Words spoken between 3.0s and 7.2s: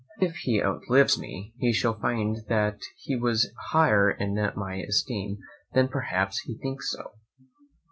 was higher in my esteem than perhaps he thinks he is.